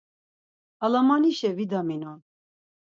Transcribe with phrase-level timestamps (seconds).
[0.85, 2.19] Alamanişa vidaminon.